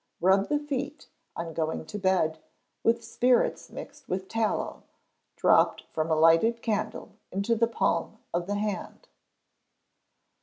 [0.19, 2.39] Rub the feet, on going to bed,
[2.83, 4.81] with spirits mixed with tallow,
[5.35, 9.09] dropped from a lighted candle into the palm of the hand.